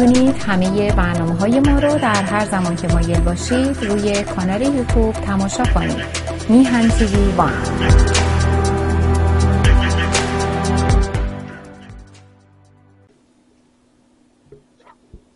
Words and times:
می‌تونید 0.00 0.36
همه 0.36 0.92
برنامه 0.92 1.34
های 1.34 1.60
ما 1.60 1.78
رو 1.78 1.98
در 1.98 2.22
هر 2.22 2.46
زمان 2.46 2.76
که 2.76 2.88
مایل 2.88 3.20
باشید 3.20 3.84
روی 3.84 4.22
کانال 4.22 4.62
یوتیوب 4.62 5.12
تماشا 5.12 5.64
کنید. 5.64 5.96
میهن 6.48 6.88
تیوی 6.88 7.32
وان. 7.32 7.52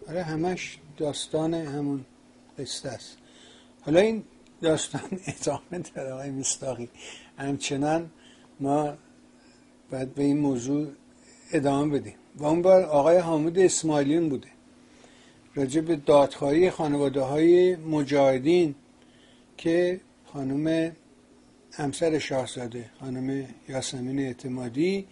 آره 0.08 0.22
همش 0.22 0.78
داستان 0.96 1.54
همون 1.54 2.04
قصه 2.58 2.88
است. 2.88 3.16
حالا 3.80 4.00
این 4.00 4.24
داستان 4.62 5.00
ادامه 5.40 5.84
داره 5.94 6.12
آقای 6.12 6.30
مستاقی. 6.30 6.88
همچنان 7.38 8.10
ما 8.60 8.94
باید 9.90 10.14
به 10.14 10.22
این 10.22 10.38
موضوع 10.38 10.88
ادامه 11.52 11.98
بدیم. 11.98 12.19
و 12.36 12.44
اون 12.44 12.62
بار 12.62 12.82
آقای 12.82 13.18
حامد 13.18 13.58
اسماعیلیون 13.58 14.28
بوده. 14.28 14.48
راجع 15.54 15.80
به 15.80 15.96
دادخواهی 15.96 16.70
خانواده 16.70 17.20
های 17.20 17.76
مجاهدین 17.76 18.74
که 19.56 20.00
خانم 20.24 20.92
همسر 21.72 22.18
شاهزاده 22.18 22.90
خانم 23.00 23.44
یاسمین 23.68 24.18
اعتمادی 24.18 25.06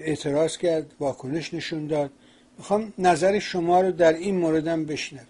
اعتراض 0.00 0.56
کرد 0.56 0.94
واکنش 1.00 1.54
نشون 1.54 1.86
داد. 1.86 2.10
می‌خوام 2.58 2.92
نظر 2.98 3.38
شما 3.38 3.80
رو 3.80 3.92
در 3.92 4.12
این 4.12 4.36
موردم 4.38 4.84
بشنویم. 4.84 5.26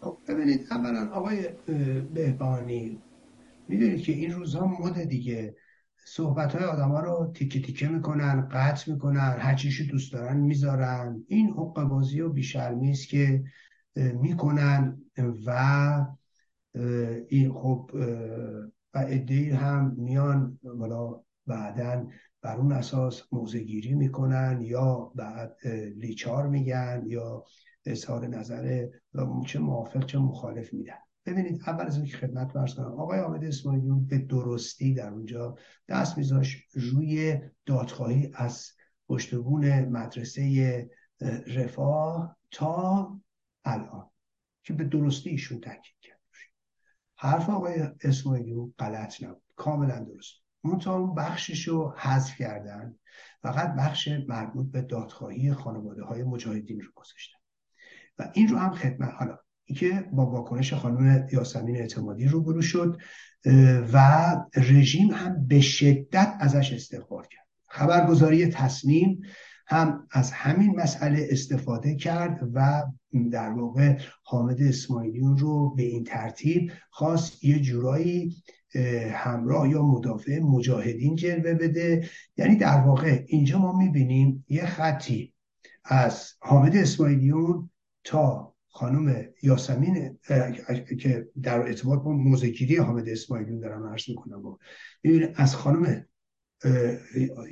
خب، 0.00 0.16
ببینید 0.28 0.66
اولا 0.70 1.10
آقای 1.12 1.48
بهبانی 2.14 2.98
می‌دونید 3.68 4.02
که 4.02 4.12
این 4.12 4.32
روزها 4.32 4.66
مد 4.66 5.04
دیگه. 5.04 5.54
صحبت 6.04 6.56
های 6.56 6.64
آدم 6.64 6.88
ها 6.88 7.00
رو 7.00 7.32
تیکه 7.34 7.62
تیکه 7.62 7.88
می‌کنن 7.88 8.48
قطع 8.52 8.92
می‌کنن 8.92 9.36
هر 9.38 9.54
چیشی 9.54 9.86
دوست 9.86 10.12
دارن 10.12 10.36
می‌ذارن. 10.36 11.24
این 11.28 11.50
حق 11.50 11.82
بازی 11.82 12.20
و 12.20 12.28
بیشرمی 12.28 12.90
است 12.90 13.08
که 13.08 13.44
می‌کنن 13.94 15.02
و 15.46 16.06
این 17.28 17.52
خب 17.52 17.90
و 18.94 18.98
ادهی 18.98 19.50
هم 19.50 19.94
میان 19.98 20.58
والا 20.64 21.20
بعدا 21.46 22.06
بر 22.42 22.56
اون 22.56 22.72
اساس 22.72 23.22
موزگیری 23.32 23.94
می‌کنن 23.94 24.58
یا 24.62 25.12
بعد 25.14 25.56
لیچار 25.96 26.46
میگن 26.46 27.02
یا 27.06 27.44
اظهار 27.86 28.26
نظر 28.26 28.86
چه 29.46 29.58
موافق 29.58 30.06
چه 30.06 30.18
مخالف 30.18 30.72
میدن. 30.72 30.98
ببینید 31.30 31.62
اول 31.66 31.86
از 31.86 31.96
اینکه 31.96 32.16
خدمت 32.16 32.56
ورز 32.56 32.74
کنم 32.74 32.92
آقای 32.92 33.20
آمد 33.20 33.44
اسماعیلیون 33.44 34.06
به 34.06 34.18
درستی 34.18 34.94
در 34.94 35.10
اونجا 35.10 35.56
دست 35.88 36.18
میذاش 36.18 36.66
روی 36.72 37.40
دادخواهی 37.66 38.30
از 38.34 38.70
پشتبون 39.08 39.80
مدرسه 39.80 40.90
رفاه 41.46 42.36
تا 42.50 43.20
الان 43.64 44.10
که 44.62 44.72
به 44.72 44.84
درستی 44.84 45.30
ایشون 45.30 45.60
تاکید 45.60 45.96
کرد. 46.00 46.20
حرف 47.16 47.50
آقای 47.50 47.88
اسماعیلیون 48.04 48.74
غلط 48.78 49.22
نبود 49.22 49.42
کاملا 49.56 50.04
درست. 50.04 50.34
منتها 50.64 50.96
اون 50.96 51.14
بخشش 51.14 51.68
رو 51.68 51.94
حذف 51.96 52.36
کردن 52.36 52.96
فقط 53.42 53.74
بخش 53.74 54.08
مربوط 54.28 54.70
به 54.70 54.82
دادخواهی 54.82 55.52
خانواده 55.52 56.04
های 56.04 56.22
مجاهدین 56.22 56.80
رو 56.80 56.88
گذاشتن. 56.94 57.38
و 58.18 58.30
این 58.34 58.48
رو 58.48 58.58
هم 58.58 58.72
خدمت 58.72 59.14
حالا 59.14 59.38
که 59.74 60.04
با 60.12 60.26
واکنش 60.26 60.74
خانم 60.74 61.28
یاسمین 61.32 61.76
اعتمادی 61.76 62.24
روبرو 62.24 62.62
شد 62.62 62.98
و 63.92 64.36
رژیم 64.56 65.10
هم 65.10 65.46
به 65.46 65.60
شدت 65.60 66.34
ازش 66.40 66.72
استقبال 66.72 67.22
کرد. 67.22 67.46
خبرگزاری 67.66 68.46
تصمیم 68.46 69.20
هم 69.66 70.06
از 70.10 70.30
همین 70.30 70.80
مسئله 70.80 71.28
استفاده 71.30 71.94
کرد 71.94 72.50
و 72.54 72.82
در 73.32 73.50
واقع 73.50 73.98
حامد 74.22 74.62
اسماعیلیون 74.62 75.38
رو 75.38 75.74
به 75.74 75.82
این 75.82 76.04
ترتیب 76.04 76.72
خواست 76.90 77.44
یه 77.44 77.60
جورایی 77.60 78.36
همراه 79.12 79.68
یا 79.68 79.82
مدافع 79.82 80.38
مجاهدین 80.38 81.16
جلوه 81.16 81.54
بده. 81.54 82.08
یعنی 82.36 82.56
در 82.56 82.80
واقع 82.80 83.24
اینجا 83.26 83.58
ما 83.58 83.78
می‌بینیم 83.78 84.44
یه 84.48 84.66
خطی 84.66 85.32
از 85.84 86.32
حامد 86.40 86.76
اسماعیلیون 86.76 87.70
تا 88.04 88.54
خانم 88.72 89.26
یاسمین 89.42 90.18
که 91.00 91.28
در 91.42 91.60
ارتباط 91.60 92.02
با 92.02 92.12
موزگیری 92.12 92.76
حامد 92.76 93.08
اسماعیلیون 93.08 93.60
دارم 93.60 93.86
عرض 93.86 94.08
می‌کنم. 94.08 94.58
از 95.34 95.56
خانم 95.56 96.06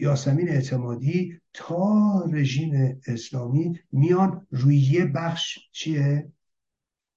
یاسمین 0.01 0.49
اعتمادی 0.49 1.41
تا 1.53 2.25
رژیم 2.33 3.01
اسلامی 3.07 3.81
میان 3.93 4.47
روی 4.51 5.05
بخش 5.05 5.59
چیه؟ 5.73 6.33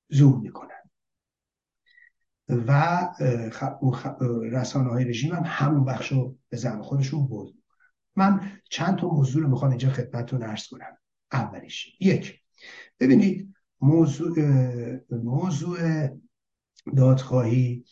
زوم 0.09 0.41
می‌کنن. 0.41 0.68
و 2.50 3.09
رسانه 4.51 4.89
های 4.89 5.06
رژیم 5.06 5.33
هم 5.33 5.44
همون 5.45 5.85
بخش 5.85 6.12
رو 6.12 6.38
به 6.50 6.57
زن 6.57 6.81
خودشون 6.81 7.28
برد 7.28 7.53
من 8.16 8.51
چند 8.69 8.97
تا 8.97 9.07
موضوع 9.07 9.44
رو 9.44 9.50
می‌خوام 9.50 9.72
اینجا 9.72 9.89
خدمتتون 9.89 10.44
ارز 10.44 10.68
کنم. 10.68 10.97
اولیش. 11.31 11.95
یک. 12.00 12.39
ببینید 13.00 13.53
موضوع 13.81 14.36
موضوع 15.12 16.09
دادخواهی 16.97 17.86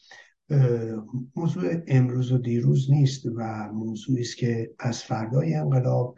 موضوع 1.35 1.83
امروز 1.87 2.31
و 2.31 2.37
دیروز 2.37 2.91
نیست 2.91 3.25
و 3.35 3.71
موضوعی 3.73 4.21
است 4.21 4.37
که 4.37 4.71
از 4.79 5.03
فردای 5.03 5.53
انقلاب 5.53 6.17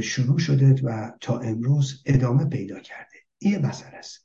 شروع 0.00 0.38
شده 0.38 0.74
و 0.84 1.10
تا 1.20 1.38
امروز 1.38 2.02
ادامه 2.06 2.44
پیدا 2.44 2.80
کرده. 2.80 3.18
این 3.38 3.66
مسئله 3.66 3.96
است 3.96 4.20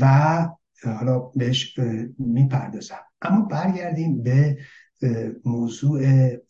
و 0.00 0.48
حالا 0.84 1.18
بهش 1.18 1.78
می‌پردازم. 2.18 3.00
اما 3.22 3.40
برگردیم 3.40 4.22
به 4.22 4.58
موضوع 5.44 6.02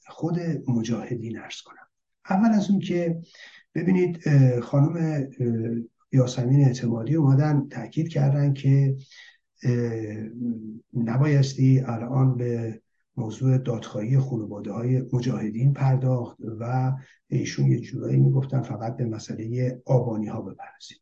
خود 0.07 0.39
مجاهدین 0.69 1.39
ارز 1.39 1.61
کنم. 1.65 1.89
اول 2.31 2.49
از 2.49 2.71
اون 2.71 2.81
که 2.81 3.21
ببینید 3.75 4.29
خانم 4.61 5.27
یاسمین 6.13 6.65
اعتمادی 6.65 7.15
اومدن 7.15 7.69
تاکید 7.69 8.09
کردن 8.09 8.53
که 8.53 8.97
نبایستی 10.95 11.81
الان 11.81 12.37
به 12.37 12.81
موضوع 13.17 13.59
دادخواهی 13.59 14.19
خانواده 14.19 14.73
های 14.73 15.03
مجاهدین 15.13 15.73
پرداخت 15.73 16.39
و 16.61 16.93
ایشون 17.29 17.67
یه 17.67 17.81
جورایی 17.81 18.21
می‌گفتن 18.21 18.63
فقط 18.63 18.97
به 18.97 19.05
مسئله 19.05 19.83
آبانی 19.87 20.27
ها 20.27 20.43
بپرسید. 20.43 21.01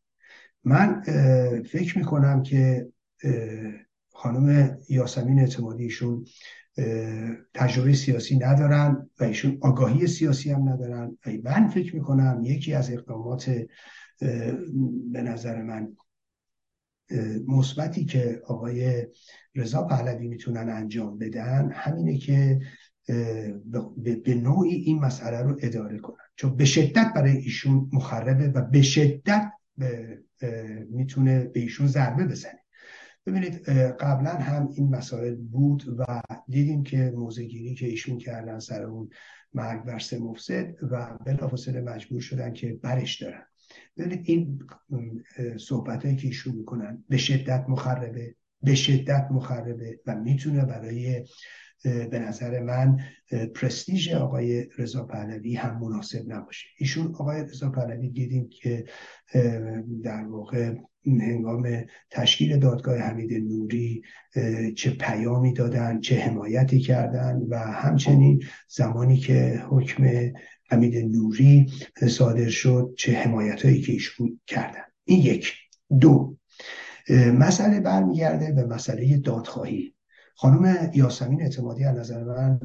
من 0.63 1.01
فکر 1.61 1.97
می‌کنم 1.97 2.43
که 2.43 2.87
خانم 4.13 4.77
یاسمین 4.89 5.39
اعتمادی 5.39 5.83
ایشون 5.83 6.25
تجربه 7.53 7.93
سیاسی 7.93 8.37
ندارن 8.37 9.09
و 9.19 9.23
ایشون 9.23 9.57
آگاهی 9.61 10.07
سیاسی 10.07 10.51
هم 10.51 10.69
ندارن. 10.69 11.17
من 11.43 11.67
فکر 11.67 11.95
می‌کنم 11.95 12.41
یکی 12.43 12.73
از 12.73 12.91
اقدامات 12.91 13.65
به 15.11 15.21
نظر 15.21 15.61
من 15.61 15.97
مثبتی 17.47 18.05
که 18.05 18.41
آقای 18.45 19.07
رضا 19.55 19.83
پهلوی 19.83 20.27
می‌تونن 20.27 20.69
انجام 20.69 21.17
بدن 21.17 21.71
همینه 21.73 22.17
که 22.17 22.59
به 24.25 24.35
نوعی 24.35 24.75
این 24.75 24.99
مسئله 24.99 25.41
رو 25.41 25.57
اداره 25.61 25.99
کنن. 25.99 26.15
چون 26.35 26.55
به 26.55 26.65
شدت 26.65 27.11
برای 27.15 27.37
ایشون 27.37 27.89
مخربه 27.93 28.47
و 28.47 28.61
به 28.61 28.81
شدت 28.81 29.51
می‌تونه 30.89 31.43
به 31.43 31.59
ایشون 31.59 31.87
ضربه 31.87 32.25
بزنه. 32.25 32.59
ببینید 33.25 33.69
قبلا 33.99 34.31
هم 34.31 34.69
این 34.73 34.89
مسائل 34.89 35.35
بود 35.35 35.83
و 35.97 36.21
دیدیم 36.47 36.83
که 36.83 37.13
موزگیری 37.15 37.75
که 37.75 37.87
ایشون 37.87 38.17
کردن 38.17 38.59
سر 38.59 38.83
اون 38.83 39.09
مرگ 39.53 39.83
بر 39.83 39.99
سه 39.99 40.19
مفسد 40.19 40.75
و 40.91 41.17
بلافاصله 41.25 41.81
مجبور 41.81 42.21
شدن 42.21 42.53
که 42.53 42.79
برش 42.81 43.21
دارن. 43.21 43.43
ببینید 43.97 44.21
این 44.23 44.63
صحبت 45.57 46.05
هایی 46.05 46.17
که 46.17 46.27
ایشون 46.27 46.55
می‌کنن 46.55 47.03
به 47.09 47.17
شدت 47.17 47.65
مخربه 47.69 48.35
به 48.61 48.75
شدت 48.75 49.27
مخربه 49.31 49.99
و 50.05 50.15
می‌تونه 50.15 50.65
برای 50.65 51.25
به 51.83 52.19
نظر 52.19 52.63
من 52.63 52.99
پرستیژ 53.55 54.09
آقای 54.13 54.65
رضا 54.77 55.05
پهلوی 55.05 55.55
هم 55.55 55.79
مناسب 55.79 56.23
نباشه. 56.27 56.67
ایشون 56.77 57.15
آقای 57.15 57.41
رضا 57.41 57.69
پهلوی 57.69 58.09
دیدیم 58.09 58.49
که 58.49 58.85
در 60.03 60.25
واقع 60.25 60.75
هنگام 61.05 61.85
تشکیل 62.09 62.57
دادگاه 62.57 62.97
حمید 62.97 63.33
نوری 63.33 64.01
چه 64.75 64.91
پیامی 64.91 65.53
دادن 65.53 65.99
چه 65.99 66.19
حمایتی 66.19 66.79
کردن 66.79 67.35
و 67.49 67.57
همچنین 67.57 68.43
زمانی 68.67 69.17
که 69.17 69.63
حکم 69.69 70.31
حمید 70.69 70.97
نوری 70.97 71.71
صادر 72.07 72.49
شد 72.49 72.93
چه 72.97 73.13
حمایت 73.13 73.65
هایی 73.65 73.81
که 73.81 73.91
ایشون 73.91 74.39
کردن. 74.47 74.83
این 75.05 75.19
یک. 75.19 75.53
دو. 75.99 76.35
مسئله 77.39 77.79
برمیگرده 77.79 78.51
به 78.51 78.65
مسئله 78.65 79.17
دادخواهی. 79.17 79.93
خانم 80.35 80.91
یاسمین 80.93 81.41
اعتمادی 81.41 81.83
از 81.83 81.97
نظر 81.97 82.23
من 82.23 82.59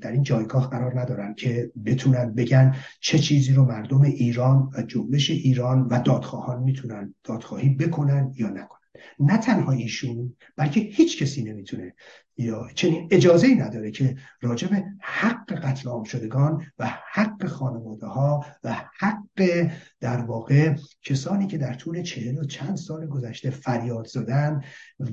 در 0.00 0.12
این 0.12 0.22
جایگاه 0.22 0.70
قرار 0.70 1.00
ندارن 1.00 1.34
که 1.34 1.72
بتونن 1.86 2.34
بگن 2.34 2.76
چه 3.00 3.18
چیزی 3.18 3.52
رو 3.52 3.64
مردم 3.64 4.00
ایران 4.00 4.70
و 4.78 4.82
جنبش 4.82 5.30
ایران 5.30 5.82
و 5.90 6.02
دادخواهان 6.02 6.62
می‌تونن 6.62 7.14
دادخواهی 7.24 7.68
بکنن 7.68 8.32
یا 8.36 8.48
نکنن. 8.48 8.81
نه 9.20 9.36
تنها 9.36 9.72
ایشون 9.72 10.36
بلکه 10.56 10.80
هیچ 10.80 11.22
کسی 11.22 11.42
نمی‌تونه 11.44 11.94
یا 12.36 12.68
چنین 12.74 13.08
اجازه 13.10 13.46
ای 13.46 13.54
نداره 13.54 13.90
که 13.90 14.16
راجب 14.40 14.84
حق 15.00 15.52
قتل 15.52 15.88
عام 15.88 16.04
شدگان 16.04 16.66
و 16.78 16.90
حق 17.12 17.46
خانواده 17.46 18.06
ها 18.06 18.44
و 18.64 18.76
حق 18.98 19.68
در 20.00 20.20
واقع 20.20 20.76
کسانی 21.02 21.46
که 21.46 21.58
در 21.58 21.74
طول 21.74 22.02
چهل 22.02 22.38
و 22.38 22.44
چند 22.44 22.76
سال 22.76 23.06
گذشته 23.06 23.50
فریاد 23.50 24.06
زدن 24.06 24.60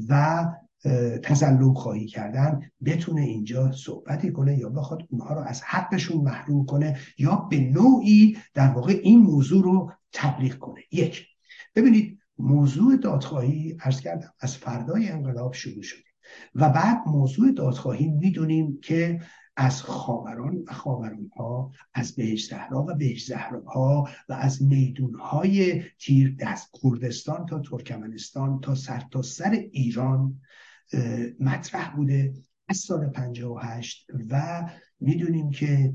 و 0.10 0.46
تسلب 1.24 1.74
خواهی 1.74 2.08
کردن 2.08 2.60
بتونه 2.86 3.22
اینجا 3.22 3.72
صحبتی 3.72 4.32
کنه 4.32 4.58
یا 4.58 4.70
بخواد 4.70 5.08
اونها 5.10 5.34
رو 5.34 5.42
از 5.42 5.62
حقشون 5.62 6.22
محروم 6.22 6.66
کنه 6.66 7.00
یا 7.18 7.36
به 7.36 7.60
نوعی 7.60 8.38
در 8.54 8.68
واقع 8.68 9.00
این 9.04 9.20
موضوع 9.20 9.64
رو 9.64 9.92
تبلیغ 10.14 10.58
کنه. 10.58 10.82
یک 10.92 11.26
ببینید 11.76 12.20
موضوع 12.40 12.96
دادخواهی 12.98 13.78
ارز 13.82 14.02
کردم 14.02 14.34
از 14.40 14.58
فردای 14.58 15.10
انقلاب 15.10 15.54
شروع 15.54 15.84
شده. 15.84 16.04
و 16.56 16.70
بعد 16.70 16.98
موضوع 17.08 17.52
دادخواهی 17.52 18.08
می‌دونیم 18.08 18.80
که 18.82 19.20
از 19.56 19.82
خاوران 19.82 20.64
و 20.68 20.74
خاوران 20.74 21.30
ها 21.38 21.72
از 21.94 22.16
بهش 22.16 22.50
زهرا 22.50 22.86
و 22.90 22.94
بهش 22.94 23.26
زهرا 23.26 23.62
ها 23.62 24.10
و 24.30 24.34
از 24.34 24.64
میدون 24.64 25.16
های 25.16 25.84
تیر 26.00 26.36
دست 26.40 26.70
کردستان 26.84 27.46
تا 27.46 27.60
ترکمنستان 27.60 28.60
تا 28.60 28.76
سر 28.76 29.04
تا 29.12 29.22
سر 29.22 29.52
ایران 29.72 30.42
مطرح 31.40 31.96
بوده 31.96 32.34
از 32.68 32.78
سال 32.78 33.10
58 33.10 34.08
و 34.30 34.64
می‌دونیم 35.00 35.50
که 35.50 35.94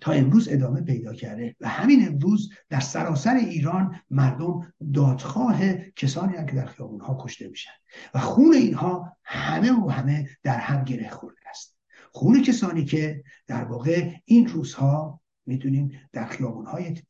تا 0.00 0.12
امروز 0.12 0.48
ادامه 0.48 0.80
پیدا 0.80 1.14
کرده 1.14 1.56
و 1.60 1.68
همین 1.68 2.08
امروز 2.08 2.50
در 2.68 2.80
سراسر 2.80 3.34
ایران 3.34 4.00
مردم 4.10 4.72
دادخواه 4.94 5.72
کسانی 5.72 6.36
هم 6.36 6.46
که 6.46 6.56
در 6.56 6.66
خیابون 6.66 7.00
ها 7.00 7.18
کشته 7.20 7.48
میشن 7.48 7.70
و 8.14 8.18
خون 8.18 8.54
اینها 8.54 9.16
همه 9.24 9.72
و 9.72 9.88
همه 9.88 10.28
در 10.42 10.58
هم 10.58 10.84
گره 10.84 11.10
خورده 11.10 11.48
است. 11.50 11.76
خون 12.12 12.42
کسانی 12.42 12.84
که 12.84 13.22
در 13.46 13.64
واقع 13.64 14.10
این 14.24 14.48
روزها 14.48 15.20
می‌دونیم 15.46 15.90
در 16.12 16.26
خیابون 16.26 16.66
های 16.66 17.02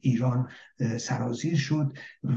ایران 0.00 0.48
سرازیر 0.98 1.56
شد 1.56 1.92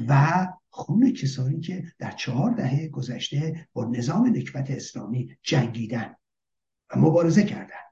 و 0.07 0.47
خون 0.69 1.13
کسانی 1.13 1.59
که 1.59 1.83
در 1.99 2.11
چهار 2.11 2.51
دهه 2.51 2.87
گذشته 2.87 3.67
با 3.73 3.85
نظام 3.85 4.27
نکبت 4.27 4.71
اسلامی 4.71 5.37
جنگیدن 5.43 6.15
و 6.89 6.99
مبارزه 6.99 7.43
کردن. 7.43 7.86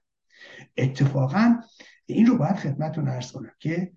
اتفاقا 0.78 1.62
این 2.06 2.26
رو 2.26 2.38
باید 2.38 2.56
خدمتتون 2.56 3.08
ارز 3.08 3.32
کنم 3.32 3.52
که 3.60 3.94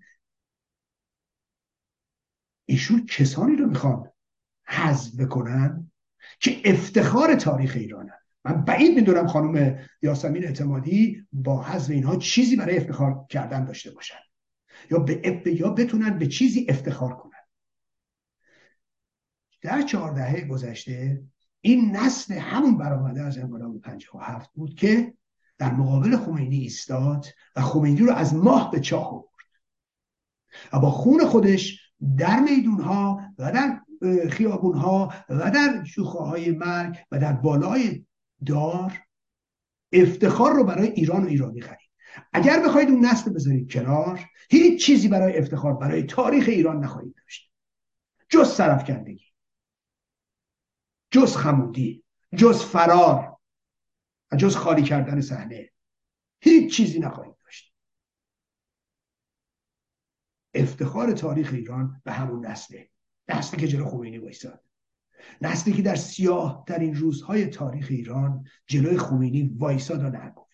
ایشون 2.65 3.05
کسانی 3.05 3.55
رو 3.55 3.67
می‌خوان 3.67 4.11
حذف 4.63 5.15
بکنن 5.15 5.91
که 6.39 6.61
افتخار 6.65 7.35
تاریخ 7.35 7.73
ایرانن. 7.75 8.19
من 8.45 8.65
بعید 8.65 8.95
می‌دونم 8.95 9.27
خانم 9.27 9.79
یاسمین 10.01 10.45
اعتمادی 10.45 11.27
با 11.31 11.63
حذف 11.63 11.89
اینها 11.89 12.15
چیزی 12.15 12.55
برای 12.55 12.77
افتخار 12.77 13.25
کردن 13.29 13.65
داشته 13.65 13.91
باشن. 13.91 14.19
یا 14.91 14.99
به 14.99 15.41
یا 15.45 15.69
بتونن 15.69 16.19
به 16.19 16.27
چیزی 16.27 16.65
افتخار 16.69 17.15
کنن. 17.15 17.31
در 19.61 19.81
چهاردهه 19.81 20.41
گذشته 20.41 21.23
این 21.61 21.95
نسل 21.95 22.33
همون 22.33 22.77
برآمده 22.77 23.21
از 23.21 23.37
انقلاب 23.37 23.81
57 23.81 24.53
بود 24.53 24.75
که 24.75 25.13
در 25.59 25.73
مقابل 25.73 26.17
خمینی 26.17 26.57
ایستاد 26.57 27.25
و 27.55 27.61
خمینی 27.61 27.99
رو 27.99 28.13
از 28.13 28.35
ماه 28.35 28.71
به 28.71 28.79
چاه 28.79 29.07
آورد. 29.07 29.29
و 30.73 30.79
با 30.79 30.91
خون 30.91 31.25
خودش 31.25 31.79
در 32.17 32.39
میدون 32.39 32.81
ها 32.81 33.21
و 33.37 33.51
در 33.51 33.81
خیابون 34.29 34.77
ها 34.77 35.13
و 35.29 35.51
در 35.51 35.83
شوخه 35.83 36.19
های 36.19 36.51
مرگ 36.51 36.97
و 37.11 37.19
در 37.19 37.33
بالای 37.33 38.05
دار 38.45 38.99
افتخار 39.91 40.53
رو 40.53 40.63
برای 40.63 40.87
ایران 40.87 41.23
و 41.23 41.27
ایرانی 41.27 41.61
خرید. 41.61 41.89
اگر 42.33 42.63
بخواید 42.65 42.89
اون 42.89 43.05
نسل 43.05 43.33
بذارید 43.33 43.71
کنار 43.71 44.19
هیچ 44.49 44.85
چیزی 44.85 45.07
برای 45.07 45.37
افتخار 45.37 45.73
برای 45.73 46.03
تاریخ 46.03 46.45
ایران 46.47 46.83
نخواهید 46.83 47.15
داشت. 47.15 47.51
جز 48.29 48.53
سرف 48.53 48.83
کردگی 48.83 49.25
جز 51.11 51.35
خمودی 51.35 52.03
جز 52.35 52.63
فرار. 52.63 53.28
و 54.31 54.35
جز 54.35 54.55
خالی 54.55 54.83
کردن 54.83 55.21
صحنه. 55.21 55.71
هیچ 56.41 56.75
چیزی 56.75 56.99
نخواهید 56.99 57.35
داشت. 57.43 57.75
افتخار 60.53 61.11
تاریخ 61.11 61.53
ایران 61.53 62.01
به 62.03 62.11
همون 62.11 62.45
نسله. 62.45 62.89
نسلی 63.27 63.59
که 63.59 63.67
جلو 63.67 63.85
خمینی 63.85 64.17
وایساد. 64.17 64.63
نسلی 65.41 65.73
که 65.73 65.81
در 65.81 65.95
سیاه 65.95 66.63
در 66.67 66.79
این 66.79 66.95
روزهای 66.95 67.47
تاریخ 67.47 67.87
ایران 67.89 68.47
جلوی 68.67 68.97
خمینی 68.97 69.55
وایساد 69.57 70.03
و 70.03 70.09
نگفت. 70.09 70.49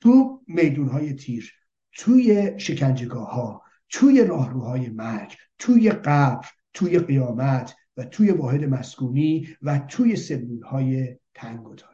تو 0.00 0.42
میدونهای 0.46 1.12
تیر 1.12 1.52
توی 1.92 2.54
شکنجگاه 2.60 3.30
ها 3.30 3.62
توی 3.88 4.24
راهروهای 4.24 4.88
مرگ 4.88 5.36
توی 5.58 5.90
قبر 5.90 6.48
توی 6.74 6.98
قیامت 6.98 7.76
و 7.96 8.04
توی 8.04 8.30
واحد 8.30 8.64
مسکونی 8.64 9.56
و 9.62 9.78
توی 9.78 10.16
سلول 10.16 10.62
های 10.62 11.18
تنگ 11.34 11.68
و 11.68 11.74
تاریک 11.74 11.92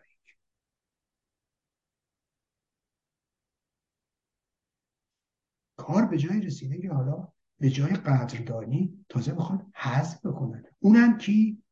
کار 5.77 6.07
به 6.07 6.19
جای 6.19 6.41
رسیده 6.41 6.83
که 6.83 6.93
حالا 6.93 7.33
به 7.59 7.71
جای 7.71 7.93
قدردانی 7.93 9.05
تازه 9.09 9.33
می‌خوان 9.33 9.73
حذف 9.75 10.27
بکنن. 10.27 10.65
اونم 10.79 11.19
کی؟ 11.19 11.63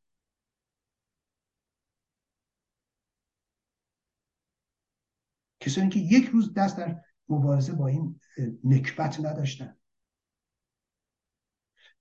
کسانی 5.60 5.88
که 5.88 5.98
یک 5.98 6.26
روز 6.26 6.54
دست 6.54 6.76
در 6.76 7.00
مبارزه 7.28 7.72
با 7.72 7.86
این 7.86 8.20
نکبت 8.64 9.20
نداشتن. 9.20 9.76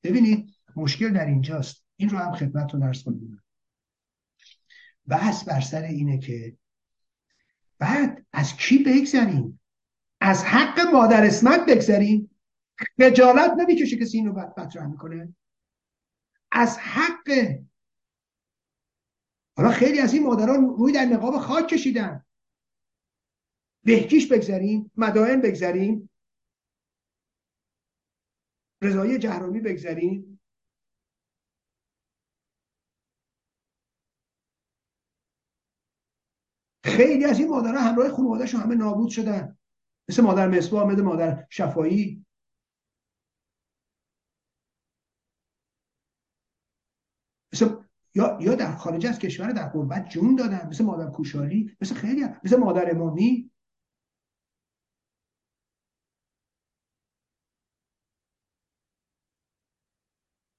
ببینید 0.03 0.55
مشکل 0.75 1.13
در 1.13 1.25
اینجاست. 1.25 1.84
این 1.95 2.09
رو 2.09 2.17
هم 2.17 2.33
خدمتتون 2.33 2.83
ارز 2.83 3.03
کنیم 3.03 3.43
بحث 5.07 5.43
بر 5.43 5.61
سر 5.61 5.81
اینه 5.81 6.19
که 6.19 6.57
بعد 7.79 8.25
از 8.33 8.57
کی 8.57 8.83
بگذریم؟ 8.83 9.59
از 10.21 10.43
حق 10.43 10.79
مادر 10.79 11.25
اسمت 11.25 11.65
بگذریم؟ 11.69 12.29
خجالت 12.97 13.51
نمی‌کشه 13.57 13.97
کسی 13.97 14.17
اینو 14.17 14.33
مطرح 14.33 14.87
می‌کنه؟ 14.87 15.35
از 16.51 16.77
حق 16.77 17.59
حالا 19.57 19.71
خیلی 19.71 19.99
از 19.99 20.13
این 20.13 20.23
مادران 20.23 20.69
روی 20.69 20.93
در 20.93 21.05
نقاب 21.05 21.37
خاک 21.37 21.67
کشیدن. 21.67 22.25
بهکیش 23.83 24.31
بگذاریم 24.31 24.91
مدائن 24.97 25.41
بگذاریم 25.41 26.09
رضایی 28.81 29.17
جهرومی 29.17 29.59
بگذاریم 29.59 30.34
خیلی 36.95 37.25
از 37.25 37.39
این 37.39 37.49
مادرها 37.49 37.81
همراه 37.81 38.09
خانوادهشون 38.09 38.61
همه 38.61 38.75
نابود 38.75 39.09
شدن. 39.09 39.57
مثل 40.09 40.23
مادر 40.23 40.47
مصباح 40.47 40.87
مثل 40.91 41.01
مادر 41.01 41.45
شفایی 41.49 42.25
مثل 47.53 47.75
یا 48.15 48.37
یا 48.41 48.55
در 48.55 48.75
خارج 48.75 49.05
از 49.05 49.19
کشور 49.19 49.51
در 49.51 49.67
قربت 49.69 50.09
جون 50.09 50.35
دادن. 50.35 50.67
مثل 50.67 50.85
مادر 50.85 51.11
کوشالی 51.11 51.77
مثل 51.81 51.95
خیلی 51.95 52.25
مثل 52.43 52.57
مادر 52.57 52.91
امامی. 52.91 53.51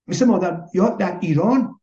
مثل 0.08 0.24
مادر 0.24 0.66
یا 0.74 0.88
در 0.88 1.18
ایران 1.22 1.80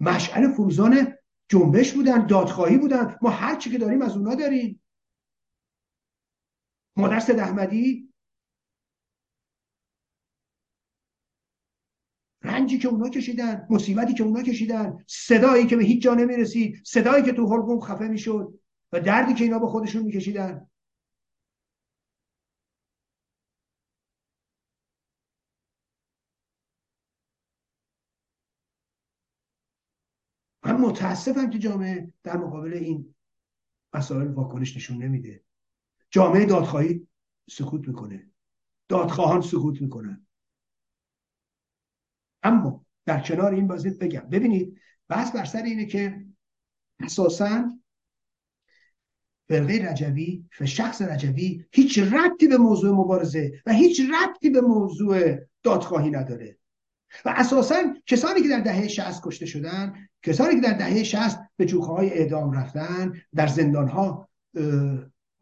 مشعل 0.00 0.52
فروزان 0.52 1.14
جنبش 1.48 1.92
بودن 1.92 2.26
دادخواهی 2.26 2.78
بودن. 2.78 3.16
ما 3.22 3.30
هر 3.30 3.56
چی 3.56 3.70
که 3.70 3.78
داریم 3.78 4.02
از 4.02 4.16
اونا 4.16 4.34
داریم. 4.34 4.82
مادر 6.96 7.20
سید 7.20 7.38
احمدی 7.38 8.08
رنجی 12.42 12.78
که 12.78 12.88
اونا 12.88 13.08
کشیدن 13.08 13.66
مصیبتی 13.70 14.14
که 14.14 14.24
اونا 14.24 14.42
کشیدن 14.42 15.04
صدایی 15.06 15.66
که 15.66 15.76
به 15.76 15.84
هیچ 15.84 16.02
جا 16.02 16.14
نمی‌رسید 16.14 16.82
صدایی 16.86 17.24
که 17.24 17.32
تو 17.32 17.46
حلقوم 17.46 17.80
خفه 17.80 18.08
می‌شد 18.08 18.60
و 18.92 19.00
دردی 19.00 19.34
که 19.34 19.44
اینا 19.44 19.58
به 19.58 19.66
خودشون 19.66 20.02
میکشیدن 20.02 20.68
من 30.64 30.76
متاسفم 30.98 31.50
که 31.50 31.58
جامعه 31.58 32.12
در 32.22 32.36
مقابل 32.36 32.72
این 32.72 33.14
مسائل 33.94 34.28
واکنش 34.28 34.76
نشون 34.76 35.02
نمیده. 35.02 35.44
جامعه 36.10 36.44
دادخواهی 36.44 37.06
سکوت 37.50 37.88
می‌کنه. 37.88 38.30
دادخواهان 38.88 39.40
سکوت 39.40 39.82
می‌کنن. 39.82 40.26
اما 42.42 42.86
در 43.04 43.20
کنار 43.20 43.54
این 43.54 43.66
بازی 43.66 43.90
بگم 43.90 44.20
ببینید 44.20 44.80
بحث 45.08 45.32
بر 45.32 45.44
سر 45.44 45.62
اینه 45.62 45.86
که 45.86 46.26
اساسا 47.00 47.78
فرقه 49.48 49.88
رجوی 49.90 50.44
و 50.60 50.66
شخص 50.66 51.02
رجوی 51.02 51.64
هیچ 51.72 51.98
ربطی 51.98 52.48
به 52.48 52.56
موضوع 52.56 52.96
مبارزه 52.96 53.62
و 53.66 53.72
هیچ 53.72 54.00
ربطی 54.00 54.50
به 54.50 54.60
موضوع 54.60 55.36
دادخواهی 55.62 56.10
نداره. 56.10 56.57
و 57.24 57.34
اساسا 57.36 57.74
کسانی 58.06 58.42
که 58.42 58.48
در 58.48 58.60
دهه 58.60 58.88
60 58.88 59.22
کشته 59.22 59.46
شدن 59.46 60.08
کسانی 60.22 60.54
که 60.54 60.60
در 60.60 60.72
دهه 60.72 61.02
60 61.02 61.40
به 61.56 61.66
جوخه 61.66 61.92
های 61.92 62.10
اعدام 62.12 62.52
رفتن 62.52 63.12
در 63.34 63.46
زندان 63.46 63.88
ها 63.88 64.28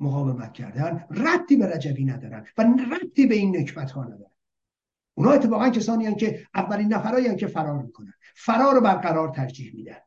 مقاومت 0.00 0.52
کردن 0.52 1.06
ربطی 1.10 1.56
به 1.56 1.66
رجوی 1.66 2.04
ندارن 2.04 2.46
و 2.58 2.62
ربطی 2.62 3.26
به 3.26 3.34
این 3.34 3.56
نکبت 3.56 3.90
ها 3.90 4.04
ندارن. 4.04 4.30
اونا 5.14 5.30
اتفاقا 5.30 5.68
کسانی 5.68 6.06
هن 6.06 6.14
که 6.14 6.46
اولین 6.54 6.94
نفرایی 6.94 7.36
که 7.36 7.46
فرار 7.46 7.82
می‌کنن. 7.82 8.12
فرار 8.34 8.74
رو 8.74 8.80
برقرار 8.80 9.28
ترجیح 9.28 9.74
میدن. 9.74 9.98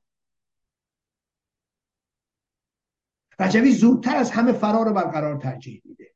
رجوی 3.39 3.71
زودتر 3.71 4.15
از 4.15 4.31
همه 4.31 4.51
فرار 4.51 4.85
رو 4.85 4.93
برقرار 4.93 5.37
ترجیح 5.37 5.81
میده. 5.85 6.08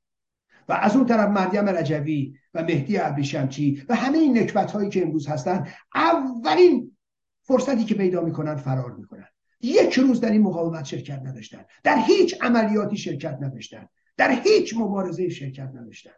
و 0.70 0.74
از 0.74 0.96
اون 0.96 1.05
طرف 1.05 1.29
مریم 1.29 1.70
رجوی 1.70 2.38
و 2.53 2.63
مهدی 2.63 2.98
ابریشمچی 2.98 3.84
و 3.89 3.96
همه 3.96 4.17
این 4.17 4.38
نکبت 4.38 4.72
هایی 4.72 4.89
که 4.89 5.01
امروز 5.01 5.27
هستن 5.27 5.67
اولین 5.96 6.98
فرصتی 7.41 7.84
که 7.84 7.96
پیدا 7.96 8.22
می‌کنن 8.22 8.55
فرار 8.55 8.96
می‌کنن. 8.96 9.27
یک 9.62 9.93
روز 9.93 10.20
در 10.20 10.32
این 10.32 10.41
مقاومت 10.41 10.86
شرکت 10.86 11.22
نداشتن. 11.24 11.65
در 11.84 11.98
هیچ 12.08 12.36
عملیاتی 12.41 12.98
شرکت 12.98 13.38
نداشتن. 13.41 13.88
در 14.17 14.41
هیچ 14.43 14.77
مبارزه 14.77 15.29
شرکت 15.29 15.72
نداشتن. 15.75 16.12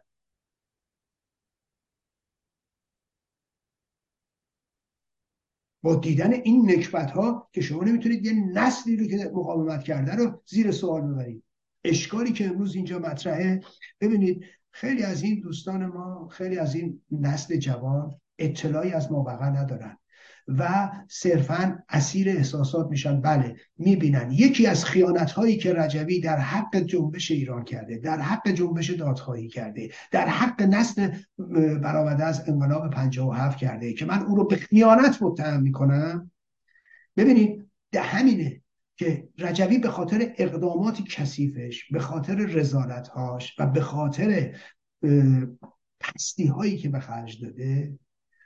با 5.82 5.94
دیدن 5.94 6.32
این 6.32 6.70
نکبت 6.70 7.10
ها 7.10 7.48
که 7.52 7.60
شما 7.60 7.84
نمی‌تونید 7.84 8.26
یه 8.26 8.32
نسلی 8.32 8.96
رو 8.96 9.06
که 9.06 9.30
مقاومت 9.34 9.82
کرده 9.82 10.14
رو 10.14 10.42
زیر 10.46 10.70
سوال 10.70 11.02
ببرید. 11.02 11.45
اشکالی 11.88 12.32
که 12.32 12.46
امروز 12.46 12.74
اینجا 12.74 12.98
مطرحه. 12.98 13.60
ببینید 14.00 14.44
خیلی 14.70 15.02
از 15.02 15.22
این 15.22 15.40
دوستان 15.40 15.86
ما 15.86 16.28
خیلی 16.28 16.58
از 16.58 16.74
این 16.74 17.02
نسل 17.10 17.56
جوان 17.56 18.20
اطلاعی 18.38 18.92
از 18.92 19.12
مابقا 19.12 19.48
ندارن 19.48 19.98
و 20.48 20.90
صرفا 21.08 21.78
اسیر 21.88 22.28
احساسات 22.28 22.86
میشن. 22.90 23.20
بله 23.20 23.56
می‌بینن. 23.78 24.30
یکی 24.30 24.66
از 24.66 24.84
خیانت 24.84 25.30
هایی 25.30 25.56
که 25.56 25.72
رجوی 25.72 26.20
در 26.20 26.38
حق 26.38 26.76
جنبش 26.76 27.30
ایران 27.30 27.64
کرده 27.64 27.98
در 27.98 28.20
حق 28.20 28.48
جنبش 28.48 28.90
دادخواهی 28.90 29.48
کرده 29.48 29.90
در 30.10 30.28
حق 30.28 30.62
نسل 30.62 31.10
برآمده 31.82 32.24
از 32.24 32.48
انقلاب 32.48 32.90
57 32.90 33.58
کرده 33.58 33.92
که 33.92 34.04
من 34.04 34.22
او 34.22 34.36
رو 34.36 34.44
به 34.46 34.56
خیانت 34.56 35.22
متهم 35.22 35.62
می‌کنم. 35.62 36.30
ببینید 37.16 37.70
ده 37.92 38.00
همینه. 38.00 38.62
که 38.96 39.28
رجوی 39.38 39.78
به 39.78 39.88
خاطر 39.88 40.34
اقدامات 40.38 41.02
کثیفش 41.02 41.92
به 41.92 41.98
خاطر 41.98 42.34
رزالتهاش 42.34 43.56
و 43.58 43.66
به 43.66 43.80
خاطر 43.80 44.56
پستی 46.00 46.46
هایی 46.46 46.78
که 46.78 46.88
به 46.88 47.00
خرج 47.00 47.42
داده 47.42 47.98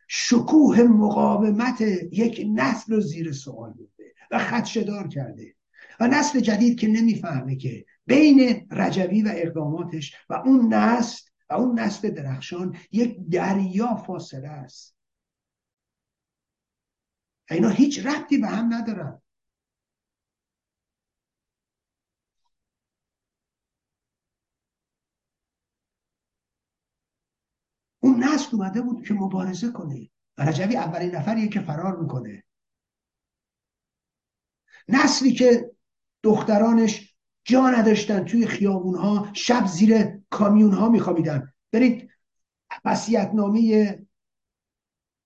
شکوه 0.08 0.82
مقاومت 0.82 1.80
یک 2.12 2.46
نسل 2.54 2.94
رو 2.94 3.00
زیر 3.00 3.32
سوال 3.32 3.72
بوده 3.72 4.14
و 4.30 4.38
خدشدار 4.38 5.08
کرده. 5.08 5.54
و 6.00 6.06
نسل 6.06 6.40
جدید 6.40 6.80
که 6.80 6.88
نمی‌فهمه 6.88 7.56
که 7.56 7.84
بین 8.06 8.66
رجوی 8.70 9.22
و 9.22 9.32
اقداماتش 9.34 10.14
و 10.28 10.34
اون 10.34 10.74
نسل 10.74 11.28
و 11.50 11.54
اون 11.54 11.80
نسل 11.80 12.10
درخشان 12.10 12.76
یک 12.92 13.28
دریا 13.28 13.94
فاصله 13.94 14.48
است. 14.48 14.96
اینا 17.50 17.68
هیچ 17.68 18.06
ربطی 18.06 18.38
به 18.38 18.46
هم 18.46 18.74
ندارن. 18.74 19.22
اون 28.00 28.24
نسل 28.24 28.56
اومده 28.56 28.82
بود 28.82 29.06
که 29.06 29.14
مبارزه 29.14 29.72
کنه. 29.72 30.10
رجوی 30.38 30.76
اولین 30.76 31.14
نفریه 31.14 31.48
که 31.48 31.60
فرار 31.60 32.00
می‌کنه. 32.00 32.44
نسلی 34.88 35.32
که 35.32 35.70
دخترانش 36.22 37.14
جا 37.44 37.70
نداشتن 37.70 38.24
توی 38.24 38.46
خیابون 38.46 38.94
ها 38.94 39.28
شب 39.32 39.66
زیر 39.66 40.20
کامیون 40.30 40.72
ها 40.72 40.88
میخوابیدن. 40.88 41.52
برید 41.72 42.10
نامی 43.34 43.94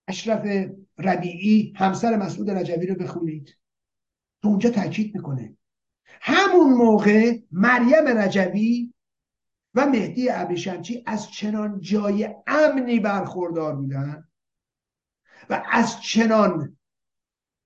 اشرف 0.08 0.70
ربیعی 0.98 1.72
همسر 1.76 2.16
مسعود 2.16 2.50
رجوی 2.50 2.86
رو 2.86 2.94
بخونید. 2.94 3.56
تو 4.42 4.48
اونجا 4.48 4.70
تاکید 4.70 5.14
می‌کنه. 5.14 5.56
همون 6.20 6.72
موقع 6.72 7.38
مریم 7.50 8.18
رجوی 8.18 8.93
و 9.74 9.86
مهدی 9.86 10.30
ابریشمچی 10.30 11.02
از 11.06 11.30
چنان 11.30 11.80
جای 11.80 12.34
امنی 12.46 13.00
برخوردار 13.00 13.76
بودن 13.76 14.28
و 15.50 15.62
از 15.70 16.02
چنان 16.02 16.78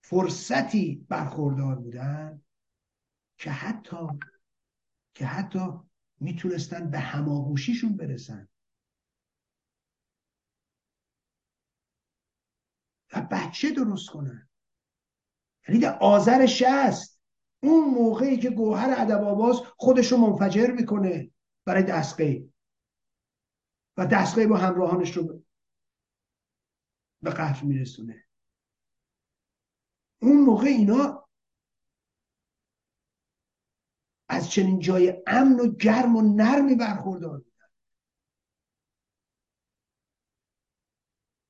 فرصتی 0.01 1.07
برخوردار 1.09 1.75
بودن 1.77 2.43
که 3.37 3.51
حتی 3.51 3.97
که 5.15 5.27
حتی 5.27 5.61
می‌تونستن 6.21 6.91
به 6.91 6.99
هماغوشیشون 6.99 7.97
برسن. 7.97 8.49
و 13.13 13.23
بچه 13.31 13.71
درست 13.71 14.11
کنن. 14.11 14.49
یعنی 15.69 15.81
در 15.81 15.99
آذر 15.99 16.47
شست 16.47 17.21
اون 17.63 17.95
موقعی 17.95 18.39
که 18.39 18.51
گوهر 18.51 18.95
ادب 18.99 19.23
آواز 19.25 19.57
خودش 19.77 20.13
رو 20.13 20.19
منفجر 20.19 20.71
می‌کنه. 20.71 21.31
برای 21.69 21.83
دستگاه 21.83 22.29
و 23.97 24.07
دستگاه 24.07 24.47
با 24.47 24.57
همراهانش 24.57 25.17
رو 25.17 25.43
به 27.23 27.31
قتل 27.31 27.67
میرسونه. 27.67 28.25
اون 30.23 30.41
موقع 30.41 30.67
اینا 30.67 31.29
از 34.29 34.51
چنین 34.51 34.81
جای 34.81 35.23
امن 35.27 35.61
و 35.61 35.75
گرم 35.75 36.17
و 36.17 36.23
نرمی 36.37 36.75
برخوردار 36.75 37.39
بودن. 37.39 37.69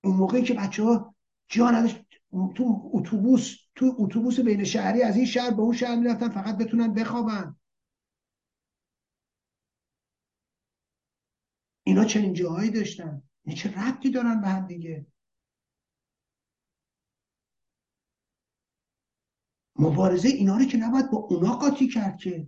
اون 0.05 0.17
موقعی 0.17 0.43
که 0.43 0.55
بچه 0.55 0.83
ها 0.83 1.15
جا 1.49 1.89
تو 2.55 2.91
اتوبوس 2.93 3.57
تو 3.75 3.95
اتوبوس 3.99 4.41
بین 4.41 4.65
شهری 4.65 5.03
از 5.03 5.17
این 5.17 5.27
شهر 5.27 5.51
به 5.51 5.63
اون 5.63 5.77
شهر 5.77 5.97
می‌رفتن 5.97 6.29
فقط 6.29 6.59
بتونن 6.59 6.95
بخوابن. 6.95 7.58
اینا 11.99 12.11
چنین 12.11 12.33
جاهایی 12.33 12.71
داشتن. 12.71 13.23
این 13.45 13.57
چه 13.57 13.81
ربطی 13.81 14.11
دارن 14.11 14.41
به 14.41 14.49
هم 14.49 14.67
دیگه؟ 14.67 15.07
مبارزه 19.79 20.29
اینا 20.29 20.57
رو 20.57 20.65
که 20.65 20.79
نباید 20.79 21.11
با 21.11 21.19
اونا 21.19 21.53
قاطی 21.53 21.89
کرد 21.89 22.19
که. 22.19 22.47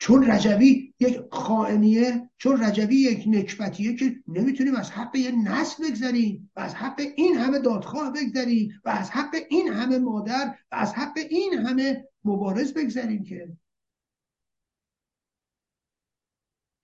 چون 0.00 0.30
رجوی 0.30 0.94
یک 1.00 1.20
خائنیه 1.32 2.30
چون 2.36 2.62
رجوی 2.62 2.96
یک 2.96 3.24
نکبتیه 3.28 3.96
که 3.96 4.22
نمی‌تونیم 4.28 4.74
از 4.74 4.90
حق 4.90 5.16
یه 5.16 5.30
نسل 5.30 5.88
بگذریم 5.88 6.50
و 6.56 6.60
از 6.60 6.74
حق 6.74 7.00
این 7.16 7.36
همه 7.36 7.58
دادخواه 7.58 8.12
بگذریم 8.12 8.80
و 8.84 8.88
از 8.88 9.10
حق 9.10 9.34
این 9.50 9.68
همه 9.68 9.98
مادر 9.98 10.58
و 10.72 10.74
از 10.74 10.92
حق 10.94 11.18
این 11.30 11.54
همه 11.54 12.08
مبارز 12.24 12.74
بگذریم 12.74 13.24
که. 13.24 13.56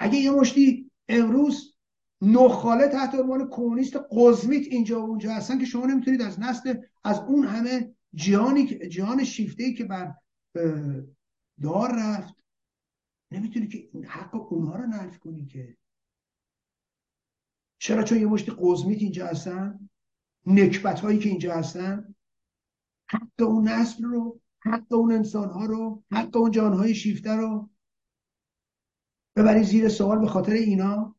اگه 0.04 0.18
یه 0.18 0.30
مشتی 0.30 0.90
امروز 1.08 1.76
نخاله 2.22 2.88
تحت 2.88 3.14
عنوان 3.14 3.48
کمونیست 3.50 3.96
قزمیت 4.10 4.66
اینجا 4.66 5.00
و 5.00 5.08
اونجا 5.08 5.34
هستن 5.34 5.58
که 5.58 5.64
شما 5.64 5.86
نمی‌تونید 5.86 6.22
از 6.22 6.40
نسل 6.40 6.74
از 7.04 7.18
اون 7.18 7.46
همه 7.46 7.94
جهانی 8.14 8.66
جهان 8.88 9.24
شیفته 9.24 9.72
که 9.72 9.84
بر 9.84 10.14
دار 11.62 11.92
رفت 11.98 12.34
نمی‌تونی 13.30 13.68
که 13.68 13.88
حق 14.06 14.52
اونها 14.52 14.76
رو 14.76 14.86
نفی 14.86 15.18
کنی 15.18 15.46
که. 15.46 15.76
چرا؟ 17.78 18.02
چون 18.02 18.18
یه 18.18 18.26
مشتی 18.26 18.52
قزمیت 18.58 19.02
اینجا 19.02 19.26
هستن 19.26 19.88
نکبت 20.46 21.00
هایی 21.00 21.18
که 21.18 21.28
اینجا 21.28 21.54
هستن 21.54 22.14
حق 23.06 23.42
اون 23.42 23.68
نسل 23.68 24.04
رو 24.04 24.40
حق 24.60 24.92
اون 24.92 25.12
انسان 25.12 25.50
ها 25.50 25.66
رو 25.66 26.04
حق 26.12 26.36
اون 26.36 26.50
جهان 26.50 26.72
های 26.72 26.94
شیفته 26.94 27.30
رو 27.30 27.70
ببری 29.36 29.64
زیر 29.64 29.88
سوال 29.88 30.18
به 30.18 30.26
خاطر 30.26 30.52
اینا. 30.52 31.16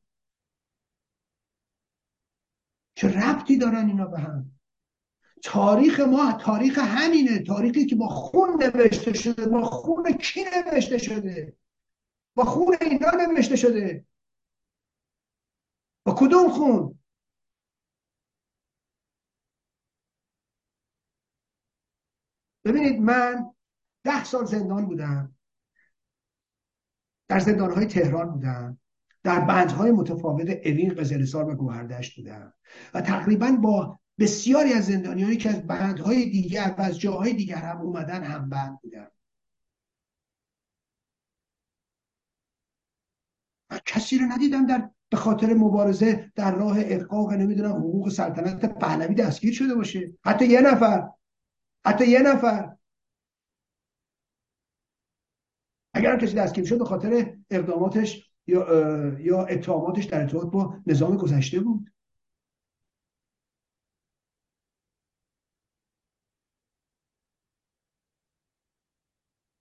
چه 2.95 3.07
ربطی 3.07 3.57
دارن 3.57 3.87
اینا 3.87 4.05
به 4.05 4.19
هم؟ 4.19 4.51
تاریخ 5.43 5.99
ما 5.99 6.33
تاریخ 6.33 6.77
همینه. 6.77 7.39
تاریخی 7.39 7.85
که 7.85 7.95
با 7.95 8.07
خون 8.07 8.63
نوشته 8.63 9.13
شده 9.13 9.45
با 9.45 9.63
خون 9.63 10.11
کی 10.13 10.43
نوشته 10.43 10.97
شده؟ 10.97 11.57
با 12.35 12.43
خون 12.43 12.77
اینا 12.81 13.11
نوشته 13.11 13.55
شده. 13.55 14.05
با 16.05 16.15
کدوم 16.17 16.49
خون؟ 16.49 16.99
ببینید 22.65 23.01
من 23.01 23.53
ده 24.03 24.23
سال 24.23 24.45
زندان 24.45 24.85
بودم. 24.85 25.34
در 27.27 27.39
زندانهای 27.39 27.85
تهران 27.85 28.31
بودم 28.31 28.77
در 29.23 29.39
بندهای 29.39 29.91
متفاوت 29.91 30.49
اوین 30.49 30.93
قزلسار 30.93 31.49
و 31.49 31.55
گوهردشت 31.55 32.15
بودم 32.15 32.53
و 32.93 33.01
تقریبا 33.01 33.51
با 33.51 33.99
بسیاری 34.19 34.73
از 34.73 34.85
زندانیانی 34.85 35.37
که 35.37 35.49
از 35.49 35.67
بندهای 35.67 36.25
دیگر 36.25 36.75
و 36.77 36.81
از 36.81 36.99
جاهای 36.99 37.33
دیگر 37.33 37.55
هم 37.55 37.81
اومدن 37.81 38.23
هم 38.23 38.49
بند 38.49 38.79
بودم 38.81 39.11
من 43.71 43.79
کسی 43.85 44.17
رو 44.17 44.25
ندیدم 44.25 44.65
در 44.65 44.89
به 45.09 45.17
خاطر 45.17 45.53
مبارزه 45.53 46.31
در 46.35 46.55
راه 46.55 46.79
احقاق 46.79 47.33
نمی‌دونم 47.33 47.71
حقوق 47.71 48.09
سلطنت 48.09 48.65
پهلوی 48.65 49.15
دستگیر 49.15 49.53
شده 49.53 49.75
باشه. 49.75 50.13
حتی 50.25 50.45
یه 50.45 50.61
نفر. 50.61 51.09
حتی 51.85 52.07
یه 52.07 52.19
نفر. 52.19 52.74
اگر 55.95 56.17
کسی 56.19 56.33
دستگیر 56.35 56.65
شد 56.65 56.77
به 56.77 56.85
خاطر 56.85 57.37
اقداماتش 57.49 58.31
یا 58.47 59.19
یا 59.19 59.45
اتهاماتش 59.45 60.05
در 60.05 60.21
ارتباط 60.21 60.51
با 60.51 60.77
نظام 60.87 61.17
گذشته 61.17 61.59
بود. 61.59 61.91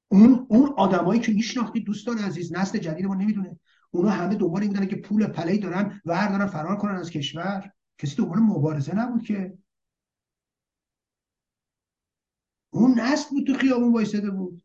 اون 0.08 0.46
اون 0.50 0.74
آدمایی 0.76 1.20
که 1.20 1.32
میشناختید 1.32 1.84
دوستان 1.84 2.18
عزیز 2.18 2.52
نسل 2.52 2.78
جدید 2.78 3.06
ما 3.06 3.14
نمی‌دونه. 3.14 3.58
اونا 3.90 4.10
همه 4.10 4.34
دنبال 4.34 4.62
این 4.62 4.72
بودن 4.72 4.86
که 4.86 4.96
پول 4.96 5.26
پلی 5.26 5.58
دارن 5.58 6.00
ور 6.04 6.28
دارن 6.28 6.46
فرار 6.46 6.76
کنن 6.76 6.94
از 6.94 7.10
کشور. 7.10 7.72
کسی 7.98 8.16
دنبال 8.16 8.38
مبارزه 8.38 8.94
نبود 8.94 9.22
که. 9.22 9.58
اون 12.70 13.00
نسل 13.00 13.30
بود 13.30 13.46
تو 13.46 13.54
خیابون 13.54 13.92
وایساده 13.92 14.30
بود. 14.30 14.63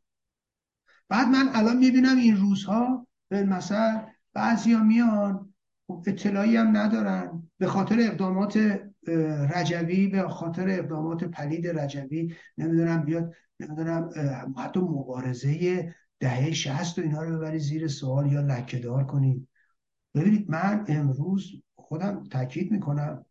بعد 1.09 1.27
من 1.27 1.49
الان 1.53 1.77
می‌بینم 1.77 2.17
این 2.17 2.37
روزها 2.37 3.07
به 3.29 3.43
مثلا 3.43 4.05
بعضیا 4.33 4.83
میان 4.83 5.53
خب 5.87 6.03
اطلاعی 6.07 6.57
هم 6.57 6.77
ندارن. 6.77 7.49
به 7.57 7.67
خاطر 7.67 7.99
اقدامات 7.99 8.79
رجوی 9.55 10.07
به 10.07 10.27
خاطر 10.27 10.69
اقدامات 10.69 11.23
پلید 11.23 11.67
رجوی 11.67 12.33
نمی‌دونم 12.57 13.05
بیاد 13.05 13.33
نمی‌دونم 13.59 14.09
حتی 14.57 14.79
مبارزه 14.79 15.93
دهه 16.19 16.51
شهست 16.51 16.99
و 16.99 17.01
اینا 17.01 17.23
رو 17.23 17.37
ببرید 17.37 17.61
زیر 17.61 17.87
سوال 17.87 18.31
یا 18.31 18.41
لکهدار 18.41 19.05
کنید. 19.05 19.47
ببینید 20.15 20.49
من 20.49 20.85
امروز 20.87 21.51
خودم 21.75 22.23
تاکید 22.31 22.71
می‌کنم 22.71 23.25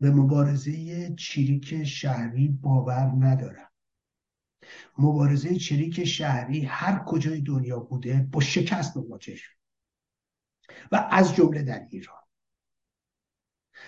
به 0.00 0.10
مبارزه 0.10 1.14
چریک 1.14 1.84
شهری 1.84 2.48
باور 2.48 3.12
ندارم. 3.18 3.65
مبارزه 4.98 5.56
چریک 5.56 6.04
شهری 6.04 6.64
هر 6.64 7.04
کجای 7.04 7.40
دنیا 7.40 7.80
بوده 7.80 8.28
با 8.32 8.40
شکست 8.40 8.96
مواجه 8.96 9.36
شد. 9.36 9.56
و 10.92 11.08
از 11.10 11.34
جمله 11.34 11.62
در 11.62 11.86
ایران. 11.90 12.22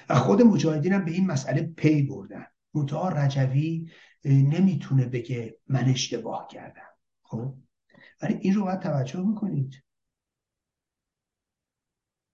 و 0.09 0.15
خود 0.15 0.43
مجاهدین 0.43 0.93
هم 0.93 1.05
به 1.05 1.11
این 1.11 1.27
مسئله 1.27 1.63
پی 1.63 2.03
بردن. 2.03 2.47
منتها 2.75 3.09
رجوی 3.09 3.91
نمی‌تونه 4.25 5.07
بگه 5.07 5.59
من 5.67 5.85
اشتباه 5.85 6.49
کردم. 6.51 6.89
خب؟ 7.23 7.55
ولی 8.23 8.35
این 8.35 8.55
رو 8.55 8.65
باید 8.65 8.81
توجه 8.81 9.21
می‌کنید 9.21 9.85